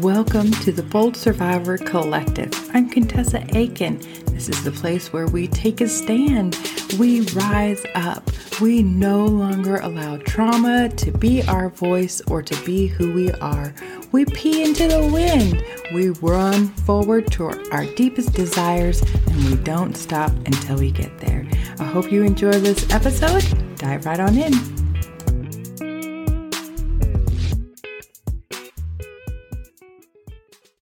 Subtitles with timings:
[0.00, 2.50] Welcome to the Bold Survivor Collective.
[2.72, 3.98] I'm Contessa Akin.
[4.24, 6.56] This is the place where we take a stand.
[6.98, 8.30] We rise up.
[8.58, 13.74] We no longer allow trauma to be our voice or to be who we are.
[14.12, 15.62] We pee into the wind.
[15.92, 21.46] We run forward to our deepest desires and we don't stop until we get there.
[21.78, 23.44] I hope you enjoy this episode.
[23.76, 24.81] Dive right on in.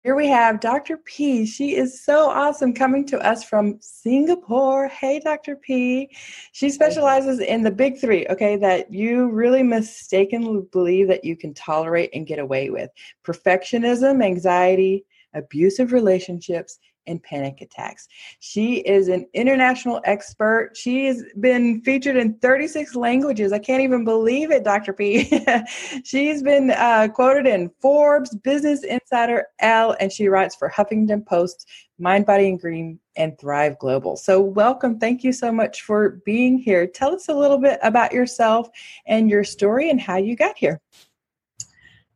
[0.03, 0.97] Here we have Dr.
[0.97, 1.45] P.
[1.45, 4.89] She is so awesome coming to us from Singapore.
[4.89, 5.57] Hey, Dr.
[5.57, 6.09] P.
[6.53, 11.53] She specializes in the big three, okay, that you really mistakenly believe that you can
[11.53, 12.89] tolerate and get away with
[13.23, 16.79] perfectionism, anxiety, abusive relationships,
[17.11, 18.09] and panic attacks.
[18.39, 20.71] She is an international expert.
[20.75, 23.53] She's been featured in 36 languages.
[23.53, 24.93] I can't even believe it, Dr.
[24.93, 25.45] P.
[26.05, 31.69] She's been uh, quoted in Forbes, Business Insider, Elle, and she writes for Huffington Post,
[31.99, 34.17] Mind, Body, and Green, and Thrive Global.
[34.17, 34.99] So, welcome.
[34.99, 36.87] Thank you so much for being here.
[36.87, 38.71] Tell us a little bit about yourself
[39.07, 40.81] and your story and how you got here.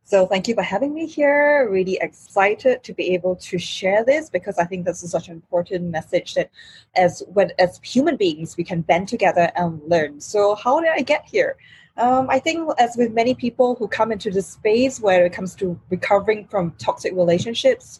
[0.07, 1.67] So thank you for having me here.
[1.67, 5.33] Really excited to be able to share this because I think this is such an
[5.33, 6.51] important message that
[6.95, 10.21] as when as human beings we can band together and learn.
[10.21, 11.57] So how did I get here?
[11.97, 15.55] Um, I think as with many people who come into this space where it comes
[15.55, 17.99] to recovering from toxic relationships,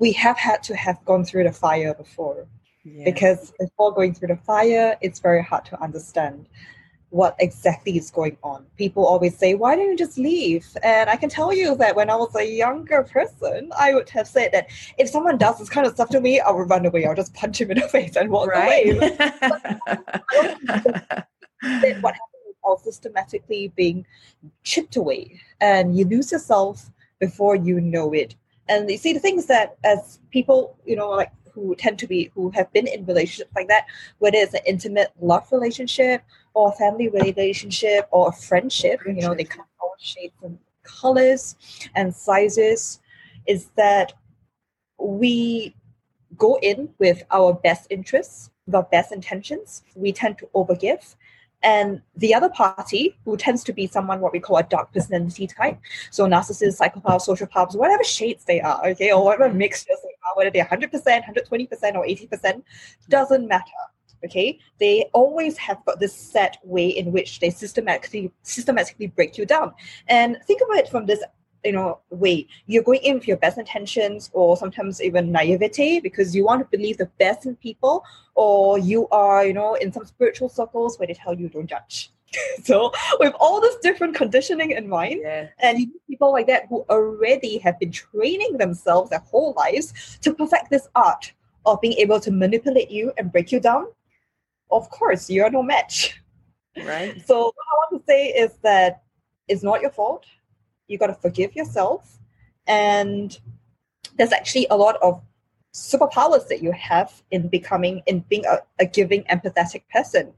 [0.00, 2.48] we have had to have gone through the fire before.
[2.82, 3.04] Yeah.
[3.04, 6.46] Because before going through the fire, it's very hard to understand
[7.10, 8.64] what exactly is going on.
[8.76, 10.66] People always say, Why don't you just leave?
[10.82, 14.26] And I can tell you that when I was a younger person, I would have
[14.26, 17.04] said that if someone does this kind of stuff to me, I would run away.
[17.06, 18.86] I'll just punch him in the face and walk right?
[18.86, 19.16] away.
[22.00, 24.06] what happens is all systematically being
[24.62, 28.36] chipped away, and you lose yourself before you know it.
[28.68, 32.30] And you see, the things that as people, you know, like who tend to be
[32.34, 33.86] who have been in relationships like that,
[34.18, 36.22] whether it's an intimate love relationship
[36.54, 41.56] or family relationship or friendship, you know, they come all shapes and colors
[41.94, 43.00] and sizes,
[43.46, 44.12] is that
[44.98, 45.74] we
[46.36, 49.82] go in with our best interests, our best intentions.
[49.94, 51.14] We tend to overgive.
[51.62, 55.46] And the other party, who tends to be someone what we call a dark personality
[55.46, 55.78] type,
[56.10, 60.50] so narcissists, psychopaths, sociopaths, whatever shades they are, okay, or whatever mixtures they are, whether
[60.50, 62.62] they're 100%, 120%, or 80%,
[63.10, 63.82] doesn't matter
[64.24, 64.58] okay?
[64.78, 69.72] They always have got this set way in which they systematically systematically break you down.
[70.08, 71.22] And think about it from this
[71.64, 72.46] you know way.
[72.66, 76.76] You're going in with your best intentions or sometimes even naivete because you want to
[76.76, 78.04] believe the best in people
[78.34, 82.10] or you are you know in some spiritual circles where they tell you don't judge.
[82.62, 85.48] So with all this different conditioning in mind yeah.
[85.58, 90.32] and you people like that who already have been training themselves their whole lives to
[90.32, 91.32] perfect this art
[91.66, 93.86] of being able to manipulate you and break you down
[94.70, 96.20] of course you're no match.
[96.76, 97.22] Right.
[97.26, 99.02] So what I want to say is that
[99.48, 100.24] it's not your fault.
[100.86, 102.18] You got to forgive yourself,
[102.66, 103.36] and
[104.16, 105.22] there's actually a lot of
[105.72, 110.32] superpowers that you have in becoming in being a, a giving empathetic person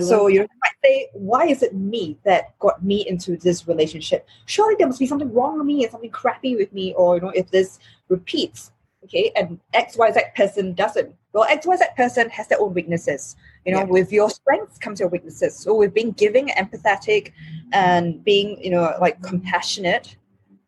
[0.00, 4.76] so you might say why is it me that got me into this relationship surely
[4.78, 7.30] there must be something wrong with me and something crappy with me or you know
[7.30, 8.70] if this repeats
[9.02, 13.34] okay and xyz person doesn't well xyz person has their own weaknesses
[13.66, 13.84] you know yeah.
[13.84, 15.56] with your strengths comes your weaknesses.
[15.56, 17.32] So with being giving empathetic
[17.72, 20.16] and being you know like compassionate.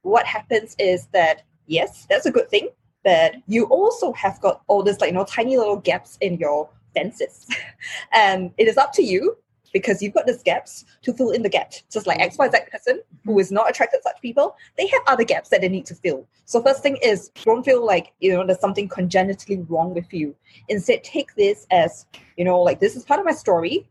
[0.03, 2.71] What happens is that yes that's a good thing
[3.05, 6.69] but you also have got all this like you know tiny little gaps in your
[6.95, 7.47] fences.
[8.13, 9.37] And it is up to you
[9.73, 11.83] because you've got these gaps to fill in the gaps.
[11.91, 12.34] Just like mm.
[12.34, 15.69] XYZ person who is not attracted to such people, they have other gaps that they
[15.69, 16.27] need to fill.
[16.45, 20.34] So first thing is don't feel like, you know, there's something congenitally wrong with you.
[20.69, 22.06] Instead, take this as,
[22.37, 23.89] you know, like this is part of my story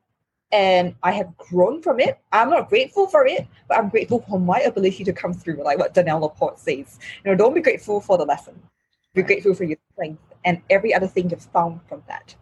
[0.52, 2.20] and I have grown from it.
[2.32, 5.78] I'm not grateful for it, but I'm grateful for my ability to come through, like
[5.78, 7.00] what Danielle LaPorte says.
[7.24, 8.62] You know, don't be grateful for the lesson.
[9.14, 12.36] Be grateful for your strength and every other thing you've found from that.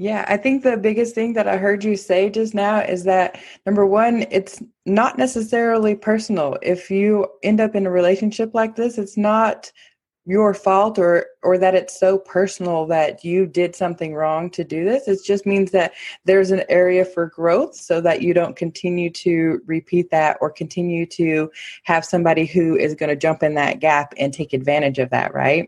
[0.00, 3.40] Yeah, I think the biggest thing that I heard you say just now is that
[3.66, 6.56] number one, it's not necessarily personal.
[6.62, 9.72] If you end up in a relationship like this, it's not
[10.28, 14.84] your fault or or that it's so personal that you did something wrong to do
[14.84, 15.94] this it just means that
[16.26, 21.06] there's an area for growth so that you don't continue to repeat that or continue
[21.06, 21.50] to
[21.84, 25.32] have somebody who is going to jump in that gap and take advantage of that
[25.32, 25.66] right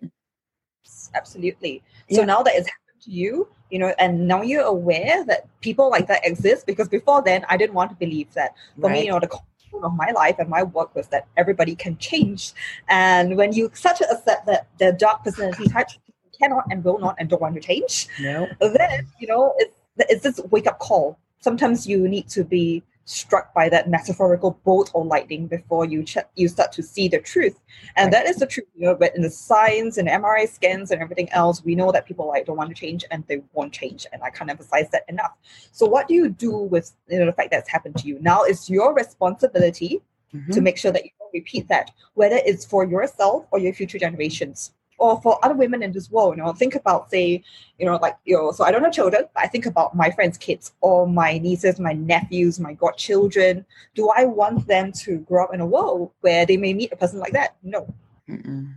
[1.15, 2.27] absolutely so yeah.
[2.27, 2.69] now that it's
[3.07, 7.45] you you know and now you're aware that people like that exist because before then
[7.49, 8.93] i didn't want to believe that for right.
[8.93, 9.43] me you know the core
[9.83, 12.53] of my life and my work was that everybody can change.
[12.89, 15.99] And when you start to accept that the dark personality types
[16.39, 18.49] cannot and will not and don't want to change, no.
[18.61, 21.19] then you know it's it's this wake up call.
[21.41, 26.19] Sometimes you need to be struck by that metaphorical bolt or lightning before you ch-
[26.37, 27.59] you start to see the truth.
[27.97, 28.25] And right.
[28.25, 28.67] that is the truth.
[28.77, 32.07] You know, but in the science and MRI scans and everything else, we know that
[32.07, 34.07] people like don't want to change and they won't change.
[34.13, 35.33] And I can't emphasize that enough.
[35.73, 38.19] So what do you do with you know the fact that's happened to you?
[38.21, 40.01] Now it's your responsibility
[40.35, 40.53] mm-hmm.
[40.53, 43.99] to make sure that you don't repeat that, whether it's for yourself or your future
[43.99, 46.37] generations or for other women in this world.
[46.37, 47.43] You know, think about say,
[47.79, 50.11] you know, like you know, so I don't have children, but I think about my
[50.11, 53.65] friends' kids or my nieces, my nephews, my godchildren.
[53.95, 56.97] Do I want them to grow up in a world where they may meet a
[56.97, 57.57] person like that?
[57.63, 57.93] No.
[58.29, 58.75] Mm-mm.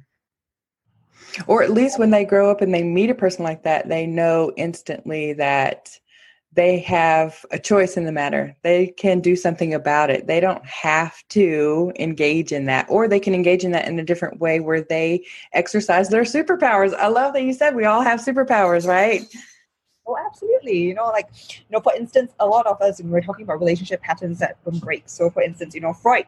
[1.48, 4.06] Or at least when they grow up and they meet a person like that, they
[4.06, 6.00] know instantly that
[6.56, 8.56] they have a choice in the matter.
[8.62, 10.28] They can do something about it.
[10.28, 14.04] They don't have to engage in that, or they can engage in that in a
[14.04, 16.94] different way where they exercise their superpowers.
[16.94, 19.22] I love that you said we all have superpowers, right?
[20.06, 20.80] Oh, absolutely.
[20.80, 23.60] You know, like, you know, for instance, a lot of us, when we're talking about
[23.60, 25.04] relationship patterns that don't break.
[25.08, 26.26] So, for instance, you know, Freud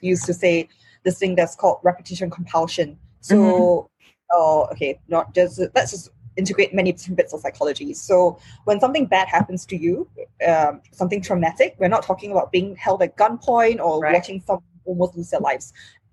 [0.00, 0.68] used to say
[1.04, 2.98] this thing that's called repetition compulsion.
[3.20, 4.06] So, mm-hmm.
[4.32, 7.92] oh, okay, not just, let's just integrate many different bits of psychology.
[7.92, 10.08] So when something bad happens to you,
[10.46, 14.14] um, something traumatic, we're not talking about being held at gunpoint or right.
[14.14, 15.72] watching someone almost lose their lives.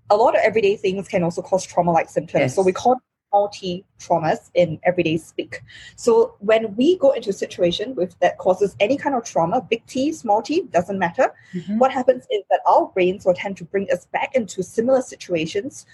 [0.10, 2.42] A lot of everyday things can also cause trauma-like symptoms.
[2.42, 2.56] Yes.
[2.56, 3.00] So we call it
[3.36, 5.62] multi traumas in everyday speak.
[5.96, 9.86] So when we go into a situation with that causes any kind of trauma, big
[9.88, 11.34] T, small t, doesn't matter.
[11.54, 11.80] Mm-hmm.
[11.80, 15.86] What happens is that our brains will tend to bring us back into similar situations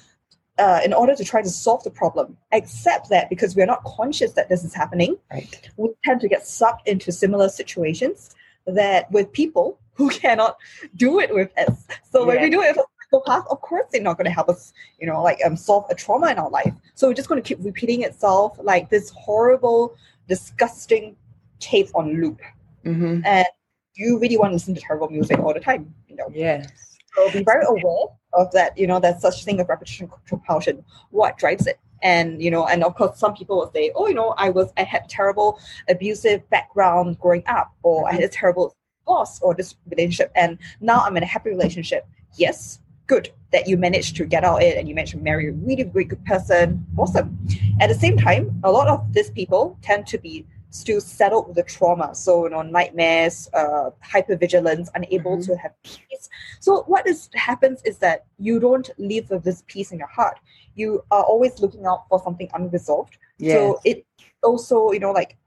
[0.57, 2.37] uh, in order to try to solve the problem.
[2.51, 5.69] Except that because we're not conscious that this is happening, right.
[5.77, 8.35] we tend to get sucked into similar situations
[8.67, 10.57] that with people who cannot
[10.95, 11.87] do it with us.
[12.09, 14.49] So when we do it with a psychopath, of course they're not going to help
[14.49, 16.73] us, you know, like um, solve a trauma in our life.
[16.95, 19.95] So we're just going to keep repeating itself like this horrible,
[20.27, 21.15] disgusting
[21.59, 22.41] tape on loop.
[22.85, 23.21] Mm-hmm.
[23.25, 23.47] And
[23.95, 26.27] you really want to listen to terrible music all the time, you know.
[26.33, 26.71] Yes.
[27.15, 31.37] So be very aware of that, you know, that such thing of repetition compulsion, what
[31.37, 31.79] drives it.
[32.03, 34.71] And, you know, and of course some people will say, oh, you know, I was,
[34.77, 38.75] I had terrible abusive background growing up, or I had a terrible
[39.05, 42.07] boss or this relationship, and now I'm in a happy relationship.
[42.37, 45.49] Yes, good that you managed to get out of it and you managed to marry
[45.49, 46.85] a really, really good person.
[46.97, 47.37] Awesome.
[47.81, 51.57] At the same time, a lot of these people tend to be still settled with
[51.57, 52.15] the trauma.
[52.15, 55.51] So, you know, nightmares, uh, hypervigilance, unable mm-hmm.
[55.51, 56.29] to have peace.
[56.59, 60.39] So, what is, happens is that you don't live with this peace in your heart.
[60.75, 63.17] You are always looking out for something unresolved.
[63.37, 63.57] Yes.
[63.57, 64.05] So, it
[64.41, 65.37] also, you know, like,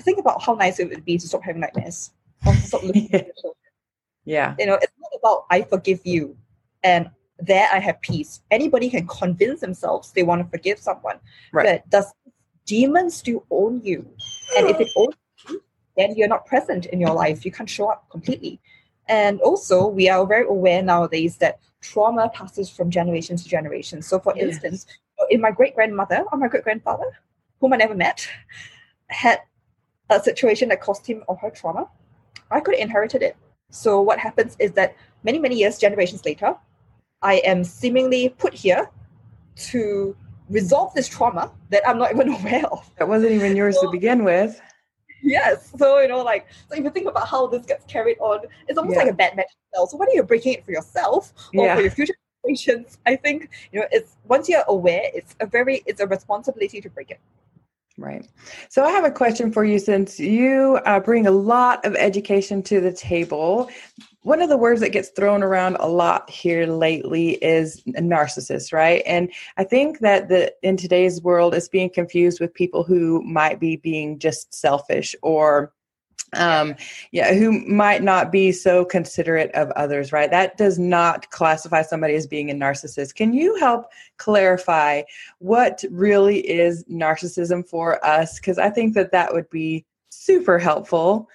[0.00, 2.10] think about how nice it would be to stop having nightmares.
[2.62, 3.22] stop looking yeah.
[4.24, 4.54] yeah.
[4.58, 6.36] You know, it's not about I forgive you
[6.82, 8.42] and there I have peace.
[8.50, 11.18] Anybody can convince themselves they want to forgive someone.
[11.52, 11.82] Right.
[11.82, 12.12] But does
[12.66, 14.08] demons still own you?
[14.56, 15.14] And if it owns
[15.48, 15.62] you,
[15.96, 17.44] then you're not present in your life.
[17.44, 18.60] You can't show up completely.
[19.08, 24.00] And also, we are very aware nowadays that trauma passes from generation to generation.
[24.00, 24.44] So, for yes.
[24.46, 24.86] instance,
[25.30, 27.04] in my great grandmother or my great grandfather,
[27.60, 28.26] whom I never met,
[29.08, 29.40] had
[30.10, 31.88] a situation that caused him or her trauma,
[32.50, 33.36] I could have inherited it.
[33.70, 36.56] So, what happens is that many, many years, generations later,
[37.22, 38.90] I am seemingly put here
[39.56, 40.16] to
[40.48, 42.90] resolve this trauma that I'm not even aware of.
[42.98, 44.60] That wasn't even yours so, to begin with.
[45.22, 45.72] Yes.
[45.78, 48.78] So, you know, like, so if you think about how this gets carried on, it's
[48.78, 49.04] almost yeah.
[49.04, 49.86] like a bad magic spell.
[49.86, 51.76] So, whether you're breaking it for yourself or yeah.
[51.76, 55.82] for your future generations, I think, you know, it's once you're aware, it's a very,
[55.86, 57.20] it's a responsibility to break it.
[57.96, 58.26] Right.
[58.68, 62.60] So I have a question for you since you uh, bring a lot of education
[62.64, 63.70] to the table
[64.24, 69.02] one of the words that gets thrown around a lot here lately is narcissist right?
[69.06, 73.60] And i think that the in today's world is being confused with people who might
[73.60, 75.72] be being just selfish or
[76.36, 76.74] um
[77.12, 80.30] yeah who might not be so considerate of others right?
[80.30, 83.14] That does not classify somebody as being a narcissist.
[83.14, 85.02] Can you help clarify
[85.38, 88.40] what really is narcissism for us?
[88.40, 91.28] Because i think that that would be super helpful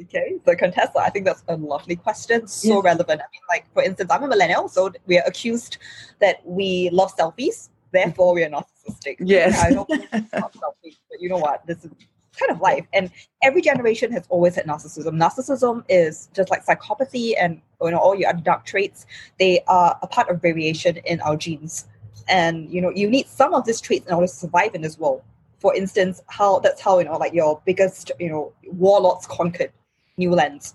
[0.00, 2.84] Okay, so Contessa, I think that's a lovely question, so yes.
[2.84, 3.20] relevant.
[3.20, 5.78] I mean, like for instance, I'm a millennial, so we are accused
[6.20, 9.16] that we love selfies, therefore we are narcissistic.
[9.20, 11.66] Yes, I don't love selfies, but you know what?
[11.66, 11.90] This is
[12.38, 13.10] kind of life, and
[13.42, 15.14] every generation has always had narcissism.
[15.14, 19.04] Narcissism is just like psychopathy and you know all your other dark traits.
[19.40, 21.88] They are a part of variation in our genes,
[22.28, 24.96] and you know you need some of these traits in order to survive in this
[24.96, 25.22] world
[25.60, 29.72] for instance, how that's how you know like your biggest you know warlords conquered
[30.18, 30.74] new lands.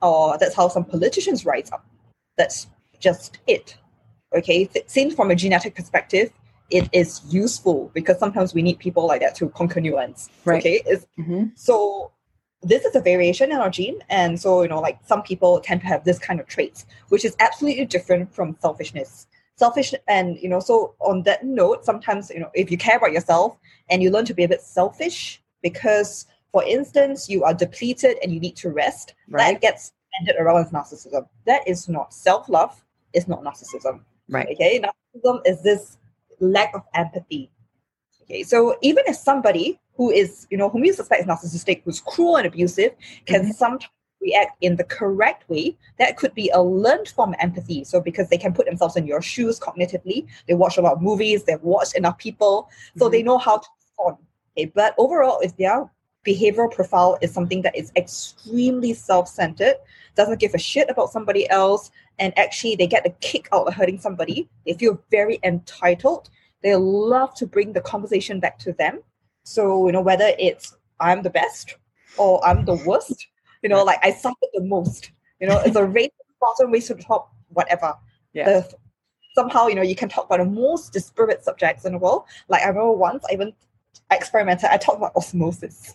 [0.00, 1.84] Or that's how some politicians rise up.
[2.36, 2.66] that's
[2.98, 3.76] just it.
[4.34, 6.30] Okay, seen from a genetic perspective,
[6.70, 10.30] it is useful because sometimes we need people like that to conquer new lands.
[10.44, 10.58] Right.
[10.60, 10.82] Okay,
[11.18, 11.44] Mm-hmm.
[11.54, 12.10] so
[12.62, 15.82] this is a variation in our gene, and so you know, like some people tend
[15.82, 19.26] to have this kind of traits, which is absolutely different from selfishness.
[19.56, 23.12] Selfish, and you know, so on that note, sometimes you know, if you care about
[23.12, 23.58] yourself
[23.90, 28.32] and you learn to be a bit selfish, because for instance, you are depleted and
[28.32, 29.54] you need to rest, Right.
[29.54, 31.26] that gets ended around as narcissism.
[31.46, 32.84] That is not self-love.
[33.14, 34.00] It's not narcissism.
[34.28, 34.48] Right.
[34.52, 35.98] Okay, narcissism is this
[36.40, 37.50] lack of empathy.
[38.22, 42.00] Okay, so even if somebody who is, you know, whom you suspect is narcissistic, who's
[42.00, 42.94] cruel and abusive,
[43.26, 43.54] can Mhm.
[43.54, 43.90] sometimes
[44.20, 47.82] react in the correct way, that could be a learned form of empathy.
[47.84, 51.02] So because they can put themselves in your shoes cognitively, they watch a lot of
[51.02, 54.18] movies, they've watched enough people, so they know how to respond.
[54.56, 55.90] Okay, but overall, if their
[56.26, 59.76] behavioral profile is something that is extremely self-centered,
[60.14, 63.74] doesn't give a shit about somebody else, and actually they get the kick out of
[63.74, 64.48] hurting somebody.
[64.66, 66.30] They feel very entitled.
[66.62, 69.02] They love to bring the conversation back to them.
[69.44, 71.76] So, you know, whether it's I'm the best
[72.16, 73.26] or I'm the worst,
[73.62, 75.10] you know, like I suffered the most.
[75.40, 77.94] You know, it's a race to the bottom, race to the top, whatever.
[78.32, 78.44] Yeah.
[78.44, 78.74] The,
[79.34, 82.24] somehow, you know, you can talk about the most disparate subjects in the world.
[82.48, 83.52] Like I remember once I even
[84.10, 85.94] experimented, I talked about osmosis.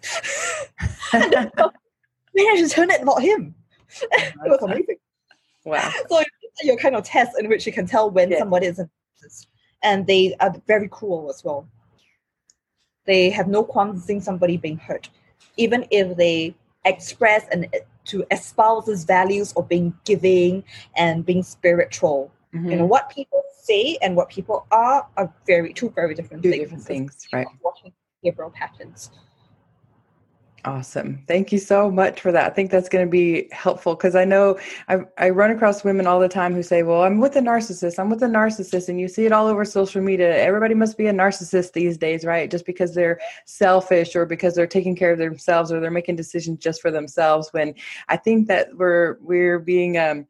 [1.14, 3.56] Man, I just turned it about him.
[4.02, 4.98] it was amazing.
[5.66, 5.92] wow.
[6.10, 6.22] So
[6.64, 8.40] your kind of test in which you can tell when Yeah.
[8.40, 9.48] somebody is narcissist.
[9.84, 11.68] and they are very cruel as well.
[13.06, 15.10] They have no qualms seeing somebody being hurt,
[15.56, 20.64] even if they express and eh, to espouse these values of being giving
[20.96, 22.32] and being spiritual.
[22.54, 22.72] Mhm.
[22.72, 26.52] You know what people say and what people are are very two very different Two
[26.52, 26.64] things.
[26.64, 27.48] different things, right?
[27.62, 27.92] Watching
[28.24, 29.12] behavioral patterns.
[30.66, 31.24] Awesome.
[31.30, 32.52] Thank you so much for that.
[32.52, 36.08] I think that's going to be helpful because I know I, I run across women
[36.08, 38.00] all the time who say, Well, I'm with a narcissist.
[38.00, 38.90] I'm with a narcissist.
[38.90, 40.36] And you see it all over social media.
[40.36, 42.52] Everybody must be a narcissist these days, right?
[42.52, 46.60] Just because they're selfish or because they're taking care of themselves or they're making decisions
[46.60, 47.48] just for themselves.
[47.54, 47.74] When
[48.10, 50.28] I think that we're, we're being, um,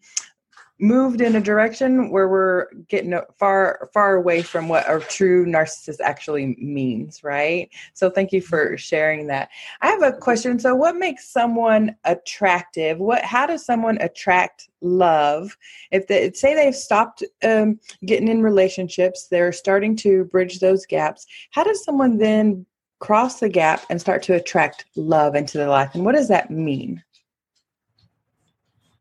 [0.79, 5.99] moved in a direction where we're getting far far away from what a true narcissist
[6.01, 7.69] actually means right?
[7.93, 9.49] So thank you for sharing that.
[9.81, 10.59] I have a question.
[10.59, 12.99] So what makes someone attractive?
[12.99, 15.57] What how does someone attract love?
[15.91, 21.25] If they say they've stopped um, getting in relationships they're starting to bridge those gaps
[21.51, 22.65] how does someone then
[22.99, 25.93] cross the gap and start to attract love into their life?
[25.93, 27.03] And what does that mean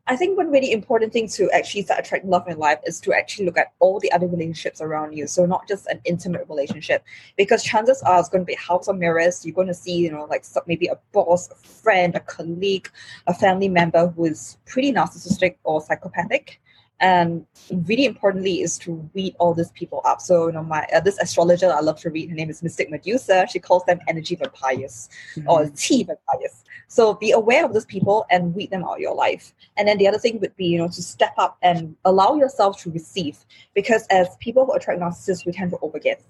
[0.09, 3.13] I think one really important thing to actually start attracting love in life is to
[3.13, 5.27] actually look at all the other relationships around you.
[5.27, 7.05] So not just an intimate relationship,
[7.37, 9.45] because chances are it's going to be house of mirrors.
[9.45, 12.89] You're going to see, you know, like maybe a boss, a friend, a colleague,
[13.27, 16.61] a family member who is pretty narcissistic or psychopathic.
[16.99, 20.21] And really importantly is to weed all these people up.
[20.23, 22.31] So you know, my uh, this astrologer I love to read.
[22.31, 23.47] Her name is Mystic Medusa.
[23.51, 25.11] She calls them energy vampires
[25.47, 26.65] or tea vampires.
[26.89, 29.53] So be aware of those people and weed them out of your life.
[29.77, 32.81] And then the other thing would be, you know, to step up and allow yourself
[32.83, 33.39] to receive.
[33.75, 36.21] Because as people who attract narcissists, we tend to overgive.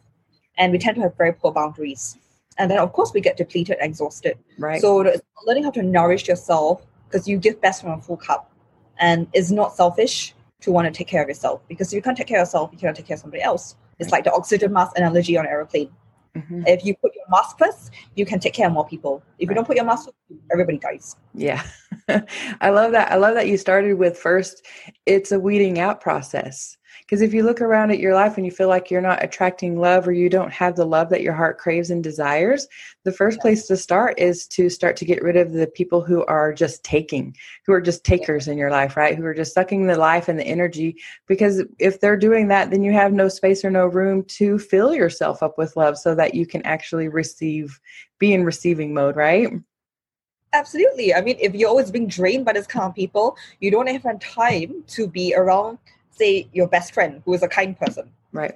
[0.58, 2.16] And we tend to have very poor boundaries.
[2.58, 4.38] And then of course we get depleted and exhausted.
[4.58, 5.04] right So
[5.46, 8.50] learning how to nourish yourself because you give best from a full cup.
[8.98, 11.60] And it's not selfish to want to take care of yourself.
[11.68, 13.76] Because if you can't take care of yourself, you cannot take care of somebody else.
[13.98, 15.90] It's like the oxygen mask analogy on an aeroplane.
[16.36, 16.64] Mhm.
[16.66, 19.22] If you put your mask first, you can take care of more people.
[19.38, 21.16] If you don't put your mask first, everybody dies.
[21.34, 21.62] Yeah.
[22.60, 23.10] I love that.
[23.10, 24.64] I love that you started with first,
[25.06, 26.76] it's a weeding out process.
[27.00, 29.78] Because if you look around at your life and you feel like you're not attracting
[29.78, 32.66] love or you don't have the love that your heart craves and desires,
[33.04, 36.24] the first place to start is to start to get rid of the people who
[36.24, 37.36] are just taking,
[37.66, 39.16] who are just takers in your life, right?
[39.16, 40.96] Who are just sucking the life and the energy.
[41.26, 44.94] Because if they're doing that, then you have no space or no room to fill
[44.94, 47.78] yourself up with love so that you can actually receive,
[48.18, 49.52] be in receiving mode, right?
[50.56, 51.14] Absolutely.
[51.14, 54.20] I mean, if you're always being drained by this kind of people, you don't have
[54.20, 55.78] time to be around,
[56.10, 58.10] say, your best friend who is a kind person.
[58.32, 58.54] Right.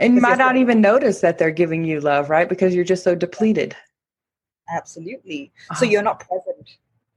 [0.00, 2.48] And you might not so- even notice that they're giving you love, right?
[2.48, 3.76] Because you're just so depleted.
[4.70, 5.52] Absolutely.
[5.68, 5.90] So Awesome.
[5.90, 6.66] you're not present.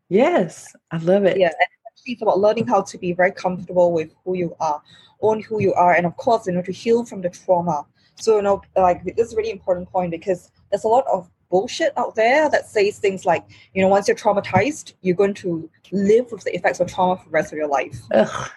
[0.09, 1.37] Yes, I love it.
[1.37, 1.47] Yeah.
[1.47, 4.81] And actually it's about learning how to be very comfortable with who you are,
[5.21, 7.85] own who you are, and of course, you know, to heal from the trauma.
[8.15, 11.29] So, you know, like this is a really important point because there's a lot of
[11.49, 15.69] bullshit out there that says things like, you know, once you're traumatized, you're going to
[15.91, 17.99] live with the effects of trauma for the rest of your life.
[18.13, 18.51] Ugh.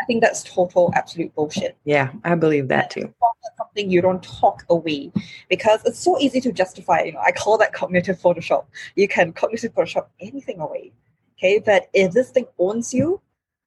[0.00, 1.76] I think that's total, absolute bullshit.
[1.84, 3.12] Yeah, I believe that too.
[3.58, 5.12] Something you don't talk away
[5.48, 7.02] because it's so easy to justify.
[7.02, 8.64] You know, I call that cognitive Photoshop.
[8.96, 10.92] You can cognitive Photoshop anything away.
[11.38, 13.20] Okay, but if this thing owns you,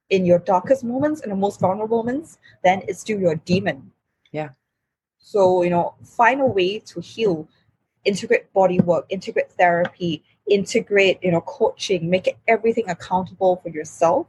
[0.09, 3.91] in your darkest moments and the most vulnerable moments, then it's still your demon.
[4.31, 4.49] Yeah.
[5.17, 7.47] So, you know, find a way to heal,
[8.05, 14.27] integrate body work, integrate therapy, integrate, you know, coaching, make it everything accountable for yourself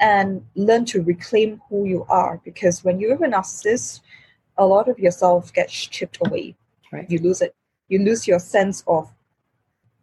[0.00, 2.40] and learn to reclaim who you are.
[2.44, 4.00] Because when you're a narcissist,
[4.56, 6.56] a lot of yourself gets chipped away.
[6.92, 7.10] Right.
[7.10, 7.54] You lose it.
[7.88, 9.12] You lose your sense of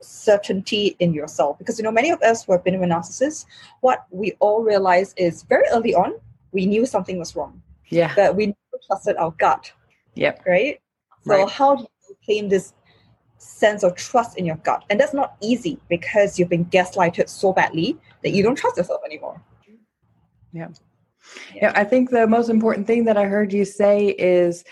[0.02, 1.58] certainty in yourself.
[1.58, 3.46] Because you know, many of us who have been with narcissists,
[3.82, 6.14] what we all realize is very early on,
[6.52, 7.62] we knew something was wrong.
[7.90, 8.14] Yeah.
[8.16, 9.72] But we never trusted our gut.
[10.16, 10.44] Yep.
[10.46, 10.82] Right?
[11.26, 11.50] So Right.
[11.50, 12.74] how do you claim this
[13.38, 14.84] sense of trust in your gut?
[14.90, 19.02] And that's not easy because you've been gaslighted so badly that you don't trust yourself
[19.06, 19.42] anymore.
[20.54, 20.70] Yeah,
[21.54, 21.72] yeah.
[21.76, 24.64] I think the most important thing that I heard you say is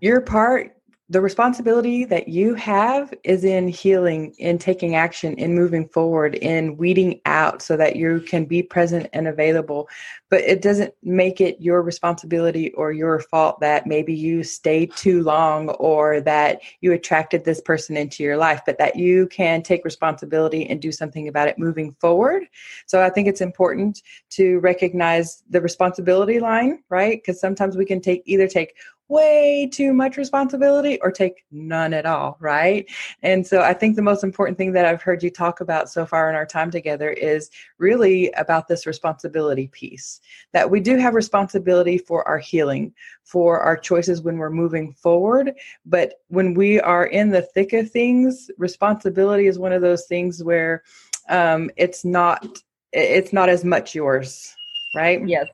[0.00, 0.76] your part,
[1.10, 6.76] the responsibility that you have is in healing, in taking action, in moving forward, in
[6.76, 9.88] weeding out so that you can be present and available.
[10.28, 15.24] But it doesn't make it your responsibility or your fault that maybe you stayed too
[15.24, 19.84] long or that you attracted this person into your life, but that you can take
[19.84, 22.44] responsibility and do something about it moving forward.
[22.86, 24.00] So I think it's important
[24.30, 27.20] to recognize the responsibility line, right?
[27.20, 28.76] Because sometimes we can take either take
[29.10, 32.88] way too much responsibility or take none at all, right?
[33.22, 36.06] And so I think the most important thing that I've heard you talk about so
[36.06, 40.20] far in our time together is really about this responsibility piece
[40.52, 45.52] that we do have responsibility for our healing, for our choices when we're moving forward.
[45.84, 50.42] But when we are in the thick of things, responsibility is one of those things
[50.42, 50.82] where
[51.28, 52.46] um, it's not
[52.92, 54.54] it's not as much yours,
[54.96, 55.26] right?
[55.26, 55.46] Yes.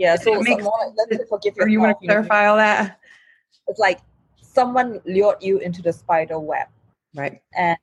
[0.00, 0.16] Yeah.
[0.16, 2.98] So, It makes like, learn to forgive Or you want to clarify all that?
[3.68, 4.00] It's like
[4.40, 6.68] someone lured you into the spider web.
[7.14, 7.42] Right.
[7.56, 7.76] and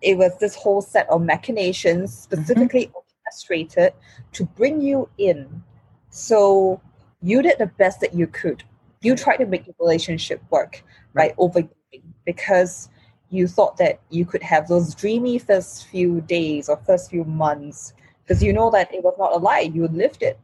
[0.00, 2.40] it was this whole set of machinations mm-hmm.
[2.40, 3.92] specifically orchestrated
[4.32, 5.62] to bring you in.
[6.10, 6.80] So
[7.20, 8.62] you did the best that you could.
[9.02, 11.36] You tried to make the relationship work right.
[11.36, 12.88] by overgiving because
[13.30, 17.92] you thought that you could have those dreamy first few days or first few months
[18.22, 19.60] because you know that it was not a lie.
[19.60, 20.38] You lived it.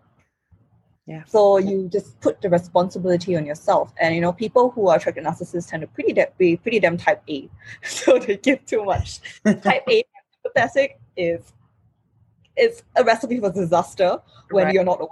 [1.07, 1.25] Yeah.
[1.25, 5.25] So you just put the responsibility on yourself, and you know people who are attracted
[5.25, 7.51] narcissists tend to pretty de- be pretty damn type A,
[7.83, 9.21] so they give too much.
[9.45, 10.05] type A
[10.47, 11.53] empathetic is
[12.57, 14.75] is a recipe for disaster when Right.
[14.75, 15.09] you're not aware.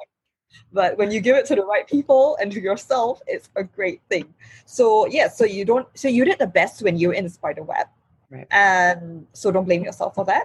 [0.72, 4.00] But when you give it to the right people and to yourself, it's a great
[4.09, 4.33] thing.
[4.66, 7.31] So yeah, so you don't so you did the best when you were in the
[7.31, 7.87] spider web.
[8.31, 8.46] Right.
[8.53, 10.44] And so don't blame yourself for that.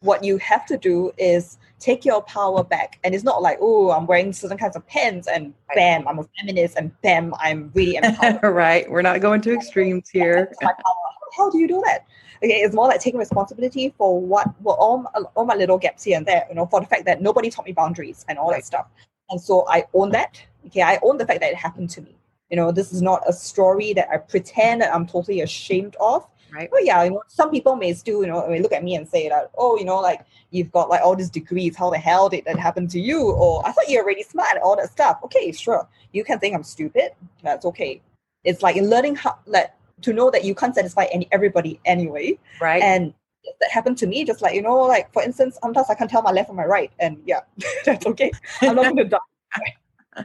[0.00, 2.98] What you have to do is take your power back.
[3.02, 6.24] And it's not like, oh, I'm wearing certain kinds of pants and bam, I'm a
[6.38, 8.42] feminist and bam, I'm really empowered.
[8.42, 8.88] right.
[8.88, 10.52] We're not going to extremes here.
[10.60, 10.76] Power.
[10.86, 10.94] Oh,
[11.36, 12.06] how do you do that?
[12.42, 16.04] Okay, it's more like taking responsibility for what were all my, all my little gaps
[16.04, 16.46] here and there.
[16.48, 18.58] You know, for the fact that nobody taught me boundaries and all Right.
[18.58, 18.86] that stuff.
[19.30, 20.40] And so I own that.
[20.66, 22.16] Okay, I own the fact that it happened to me.
[22.50, 26.26] You know, this is not a story that I pretend that I'm totally ashamed of.
[26.52, 26.68] Right.
[26.72, 29.08] Oh yeah, you know, some people may still, you know, may look at me and
[29.08, 31.76] say that, oh, you know, like you've got like all these degrees.
[31.76, 33.30] How the hell did that happen to you?
[33.32, 35.18] Or I thought you were really smart and all that stuff.
[35.24, 35.88] Okay, sure.
[36.12, 37.12] You can think I'm stupid.
[37.42, 38.00] That's okay.
[38.44, 42.38] It's like in learning how like to know that you can't satisfy any everybody anyway.
[42.60, 42.82] Right.
[42.82, 43.14] And
[43.60, 46.22] that happened to me, just like, you know, like for instance, sometimes I can't tell
[46.22, 46.90] my left from my right.
[46.98, 47.40] And yeah,
[47.84, 48.30] that's okay.
[48.62, 49.18] I'm not gonna die.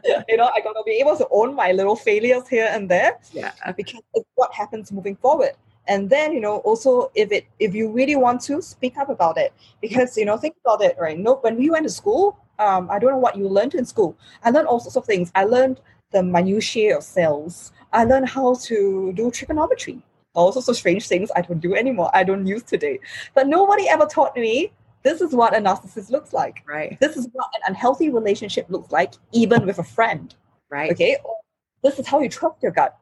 [0.28, 3.52] you know, I gotta be able to own my little failures here and there yeah.
[3.78, 5.52] because it's what happens moving forward
[5.88, 9.38] and then you know also if it if you really want to speak up about
[9.38, 9.54] it.
[9.82, 11.18] Because you know think about it right?
[11.18, 14.18] No when we went to school um i don't know what you learned in school.
[14.44, 15.32] I learned all sorts of things.
[15.36, 17.72] I learned the minutiae of cells.
[17.94, 20.02] I learned how to do trigonometry.
[20.34, 22.10] All sorts of strange things i don't do anymore.
[22.14, 23.00] I don't use today.
[23.34, 24.72] But nobody ever taught me
[25.04, 26.64] this is what a narcissist looks like.
[26.68, 27.00] Right.
[27.00, 30.34] this is what an unhealthy relationship looks like even with a friend.
[30.70, 30.92] Right.
[30.92, 31.18] okay?
[31.84, 32.98] This is how you trust your gut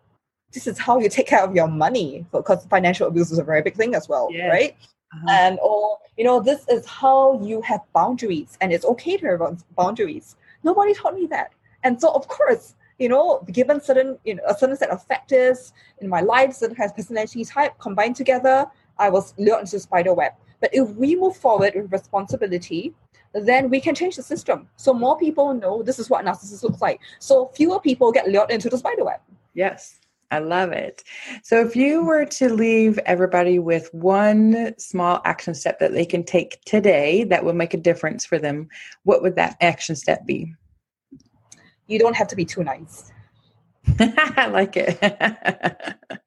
[0.54, 3.62] this is how you take care of your money because financial abuse is a very
[3.62, 4.50] big thing as well Yes.
[4.52, 4.76] right?
[5.14, 5.28] Uh-huh.
[5.30, 9.64] and or you know this is how you have boundaries and it's okay to have
[9.76, 10.36] boundaries.
[10.64, 11.52] Nobody taught me that.
[11.84, 15.74] And so of course you know given certain you know a certain set of factors
[16.02, 18.68] in my life certain kinds of personality type combined together
[19.00, 20.32] i was lured into the spider web.
[20.62, 22.94] But if we move forward with responsibility
[23.34, 24.68] then we can change the system.
[24.76, 27.00] So more people know this is what narcissist looks like.
[27.20, 29.20] So fewer people get lured into the spider web.
[29.56, 30.00] Yes,
[30.34, 31.04] I love it.
[31.44, 36.24] So, if you were to leave everybody with one small action step that they can
[36.24, 38.68] take today that will make a difference for them,
[39.04, 40.54] what would that action step be?
[41.88, 43.12] you don't have to be too nice
[44.00, 44.98] I like it.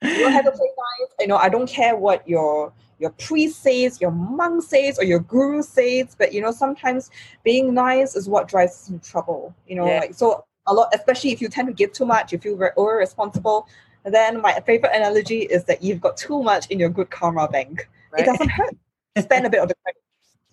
[0.02, 1.10] you don't have to play nice.
[1.18, 5.20] You know, I don't care what your your priest says, your monk says, or your
[5.20, 6.14] guru says.
[6.18, 7.10] But you know, sometimes
[7.44, 9.54] being nice is what drives in trouble.
[9.66, 10.00] You know, Yeah.
[10.00, 12.72] like so a lot, especially if you tend to give too much, you feel very
[12.76, 13.66] over responsible.
[14.06, 17.88] Then my favorite analogy is that you've got too much in your good karma bank.
[18.12, 18.22] Right?
[18.22, 18.76] It doesn't hurt.
[19.18, 20.02] Spend a bit of the credit.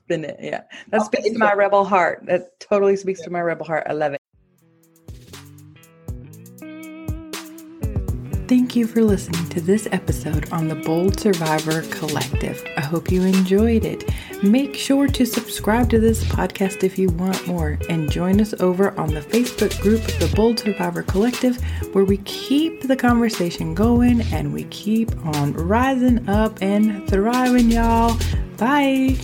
[0.05, 0.37] Spin it.
[0.41, 0.63] Yeah.
[0.89, 1.57] That the speaks to my interest.
[1.59, 2.23] rebel heart.
[2.25, 3.85] That totally speaks to my rebel heart.
[3.87, 4.21] I love it.
[8.47, 12.63] Thank you for listening to this episode on the Bold Survivor Collective.
[12.75, 14.09] I hope you enjoyed it.
[14.43, 18.97] Make sure to subscribe to this podcast if you want more and join us over
[18.99, 24.53] on the Facebook group, The Bold Survivor Collective, where we keep the conversation going and
[24.53, 28.17] we keep on rising up and thriving, y'all.
[28.57, 29.17] Bye.